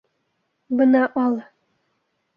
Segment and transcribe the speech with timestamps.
[0.79, 1.39] Бына ал.